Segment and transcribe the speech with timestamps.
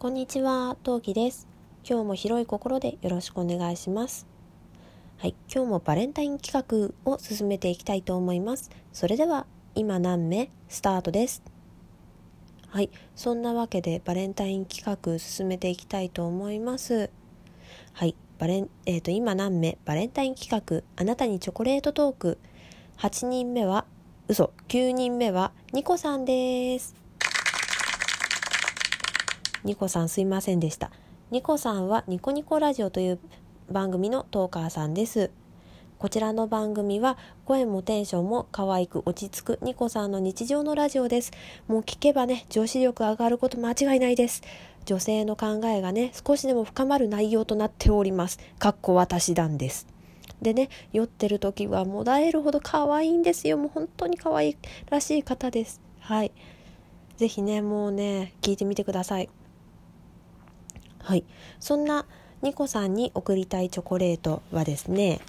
[0.00, 1.46] こんにちは、トウキです。
[1.86, 4.26] 今日も広い心でよろしくお願いします。
[5.18, 8.70] はい、今日もバレンタイン企画を進めていきたいと思います。
[8.94, 9.44] それでは、
[9.74, 11.42] 今何目スタートです。
[12.68, 17.10] はい、そんなわけでバレンタイン企画進めていきたいと思います。
[17.92, 19.76] はい、バレン、えっ、と、今何目？
[19.84, 22.38] バレンタイン企画、あなたにチョコレートトーク。
[22.96, 23.84] 8人目は、
[24.28, 26.99] 嘘、9人目は、ニコさんです。
[29.64, 30.90] ニコさんすいませんでした。
[31.30, 33.18] ニコさんはニコニコラジオという
[33.70, 35.30] 番組のトーカーさんです。
[35.98, 41.30] こちらの番組は声もテンションも可愛く落ち着くニコさんの日常のラジオです。
[41.68, 44.42] もう聞けばね、女子力上がること間違いないです。
[44.86, 48.38] 女性の考えがね、少しでも深まる内容となっております。
[48.58, 49.86] かっこ私なんです。
[50.40, 53.58] でね、酔ってる時はもだえるほど可愛いんですよ。
[53.58, 54.56] もう本当に可愛い
[54.88, 55.82] らしい方です。
[56.00, 56.32] はい。
[57.18, 59.28] ぜひね、もうね、聞いてみてください。
[61.02, 61.24] はい、
[61.58, 62.06] そんな
[62.42, 65.20] ニコさんに送りたいチョコレートはですね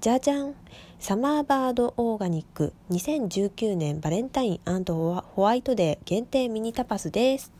[0.00, 0.54] じゃじゃん
[1.02, 7.52] サマーバードオーガニック2019年バレンタインホワイトデー限定ミニタパスです。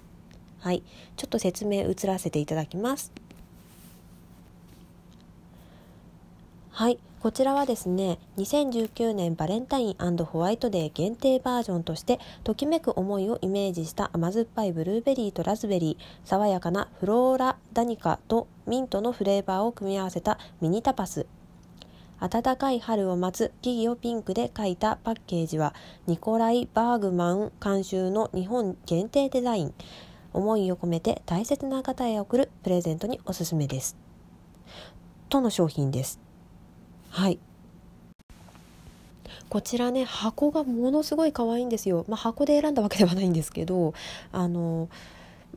[0.61, 0.85] はい。
[1.17, 3.11] ちょっと説明移らせていただきます。
[6.71, 7.01] はい。
[7.23, 21.29] こちらはですね2019年バレンタインホワイトデー限定バージョンとしてときめく思いをイメージした甘酸っぱいブルーベリーとラズベリー爽やかなフローラダニカとミントのフレーバーを組み合わせたミニタパス。
[22.19, 25.77] 暖かい春を待つ木々をピンクで描いたパッケージは
[26.09, 29.75] ニコライ・バーグマン監修の日本限定デザイン。
[30.33, 33.97] 思いを込めて大切な方へ送るプレゼントにおすすめです。
[35.29, 36.22] との商品です。
[37.13, 37.39] はい。
[39.51, 43.93] こちらね箱がものすごい可愛いんですよ、まあ、箱で選んだわけではないんですけど
[44.33, 44.89] あの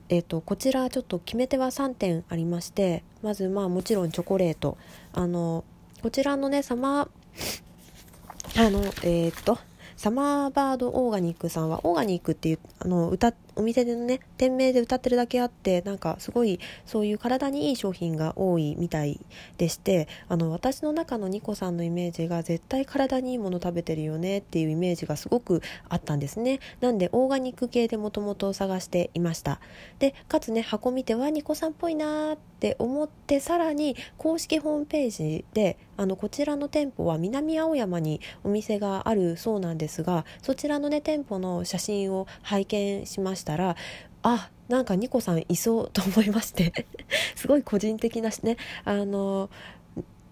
[0.09, 4.78] えーと、こちらちょっと決め手は3点ありましてまずまあもちろんチョコレート。
[5.14, 5.64] あの
[6.03, 9.57] こちらのねサマーあのえっ、と
[9.96, 19.20] サマーバードオーガニックさんはオーガニックっていうあの歌お店でのね店名で歌ってるだけあってなんかすごいそういう体にいい商品が多いみたい
[19.58, 26.60] でしてあの私の中のニコさんのイメージが絶対体にいいもの食べてるよねっていうイメージがすごくあったんですね。
[26.82, 29.60] なんでオーガニック系でもともと探していました。
[30.00, 43.44] でかつね箱見てはニコさんっぽいなーって思ってさらに公式ホームページであのこちらの店舗は南青山にお店があるそうなんですがそちらのね店舗の写真を拝見しました。
[43.45, 43.75] したら
[44.23, 46.88] あなんかニコさんいそうと思いまして
[47.38, 49.51] すごい個人的なねあの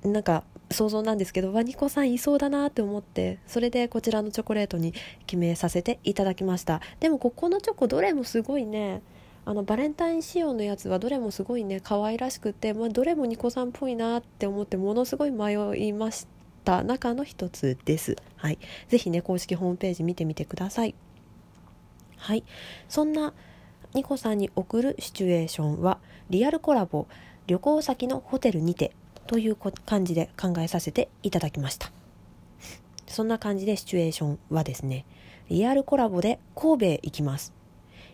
[0.04, 4.94] なんか想像なんですけどわニコさんいそうだなって思ってそれでこちらのチョコレートに
[5.28, 6.82] 決めさせていただきました。
[7.00, 9.04] でもここのチョコどれもすごいね
[9.46, 16.26] あのバレンタイン仕様のやつはどれもすごいね可愛らしくて、まあ、どれもニコさんっぽいなって思ってものすごい迷いまし
[16.64, 16.84] た。
[16.84, 18.16] 中の一つです。
[18.38, 18.58] はい。
[18.88, 20.96] ぜひね公式ホームページ見てみてください。
[22.24, 22.46] はい、
[22.88, 23.34] そんな
[23.94, 27.06] ニコさんに送るシチュエーションはリアルコラボ
[27.48, 28.96] 旅行先のホテルにて
[29.28, 31.92] という感じで考えさせていただきました。
[33.08, 35.06] そんな感じでシチュエーションはですね
[35.50, 37.52] リアルコラボで神戸へ行きます。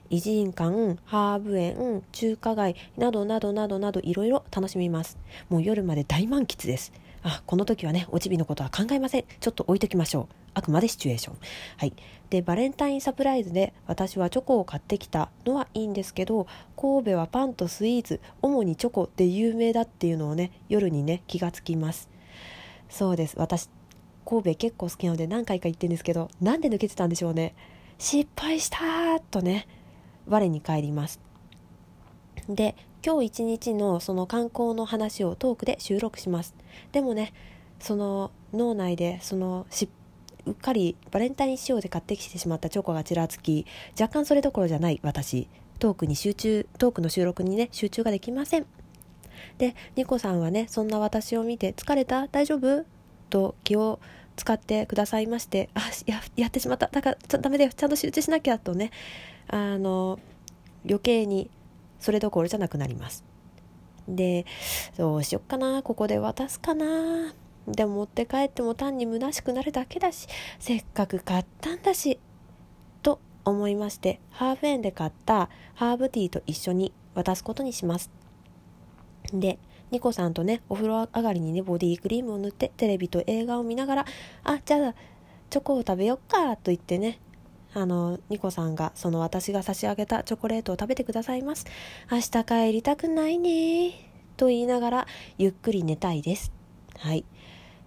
[0.10, 5.20] 偉人館ハーブ園中華街などなどなどなどいろいろ楽しみます。
[5.50, 6.92] もう夜まで大満喫です。
[7.22, 9.26] あこの時はねおちびのことは考えません。
[9.40, 10.39] ちょっと置いときましょう。
[10.54, 11.38] あくまでシチュエーション。
[11.78, 11.94] はい。
[12.30, 16.46] でバレンタインサプライズで私はチョコを買ってきたのはいいんですけど
[16.78, 22.10] 神戸はパンとスイーツ主にチョコで有名だっていうのをね夜にね気がつきます。
[22.90, 23.36] そうです。
[23.38, 23.70] 私
[24.26, 27.56] 神戸結構好きなので何回か行ってるんですけどなんで抜けてたんでしょうね。
[27.98, 29.68] 失敗したとね
[30.28, 31.20] 我に返ります。
[32.48, 36.54] で今日一日のその観光の話をトークで収録します。
[36.92, 37.34] でもね
[37.80, 39.92] その脳内でその失
[40.50, 43.66] うっかりバレンタイン仕様で買ってきてしまったチョコがちらつき
[44.00, 45.48] 若干それどころじゃない私。
[45.78, 48.66] トークに集中トークの収録にね集中ができません。
[49.58, 52.28] でニコさんはねそんな私を見て「疲れた？
[52.28, 52.84] 大丈夫?」
[53.30, 54.00] と気を
[54.36, 56.88] 使ってくださいまして「あややってしまった。
[56.88, 57.72] だからちょダメだよ。
[57.74, 58.92] ちゃんと集中しなきゃ」とね。
[59.48, 60.20] あの
[60.86, 61.50] 余計に
[62.00, 63.24] それどころじゃなくなります。
[64.08, 64.46] で
[64.98, 65.84] どうしよっかな。
[65.84, 67.34] ここで渡すかな。
[67.70, 70.28] でも持って帰っても単に虚しくなるだけだし
[70.60, 72.20] せっかく買ったんだし
[73.02, 78.10] と思いましてハーフ円で買ったハーブティーと一緒に渡すことにします。
[79.34, 79.60] で
[79.92, 84.06] ニコさんとねお風呂上がりにねボディークリームを塗ってテレビと映画を見ながら
[84.44, 84.96] あじゃあ
[85.50, 87.20] チョコを食べよっかと言ってね
[87.74, 91.66] あのニコさんがその私が差し上げたチョコレートを食べてくださいます。
[92.12, 93.94] 明日帰りたくないね
[94.38, 95.08] と言いながら
[95.38, 96.52] ゆっくり寝たいです。
[96.98, 97.26] はい。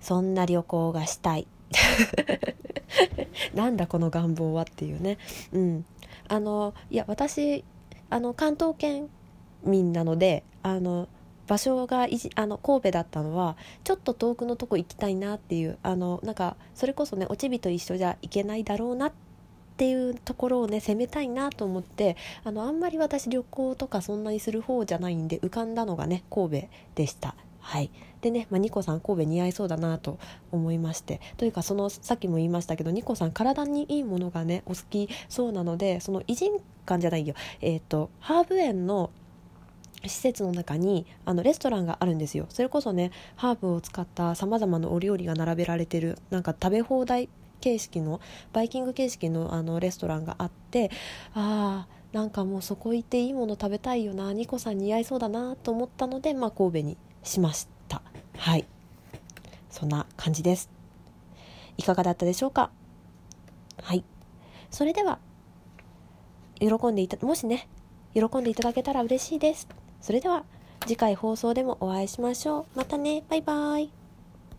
[0.03, 1.47] そんな旅行がしたい。
[3.55, 5.17] なんだこの願望はっていうね。
[5.53, 5.85] うん。
[6.29, 7.65] あのいや私
[8.11, 9.09] あの関東圏
[9.65, 11.09] 民なのであの
[11.47, 19.13] 場所がいじあの神戸だったのはちょっと遠くのとこ行きたいなっていうあのなんかそれこそねおちびと一緒じゃいけないだろうなっ
[19.77, 27.35] ていうところをね攻めたいなと思ってあのあんまり私旅行とかそんなにする方じゃないんで浮かんだのがね神戸でした。
[27.63, 30.19] はい、でね、まあ、ニコさん神戸似合いそうだなと
[30.51, 31.21] 思いまして。
[31.37, 37.35] というかそのさっきも言いましたけどニコさん体にいいものがねお好きそうなのでその偉人館じゃないよ。
[37.61, 39.11] えっ、ー、とハーブ園の
[40.05, 42.47] 施設の中にあのレストランがあるんですよ。
[42.49, 47.29] それこそねハーブを使ったさまざまなお料理が並べられてるなんか食べ放題
[47.61, 48.21] 形式の
[48.53, 50.91] バイキング形式のあのレストランがあって
[51.35, 58.03] ああなんかもうそこ行っていいもの食べたいよなニコさん似合いそうだなと思ったので、まあ、神戸にしました
[58.37, 58.67] はい
[59.71, 60.71] そんな感じです
[61.77, 62.71] いかがだったでしょうか？
[63.83, 64.05] はい
[64.71, 65.19] それでは
[66.61, 67.69] 喜んでいたもしね
[68.15, 69.69] 喜んでいただけたら嬉しいです
[70.01, 70.45] それでは
[70.87, 72.79] 次回放送でもお会いしましょう。
[72.79, 73.23] またね。
[73.29, 73.91] バイバーイ。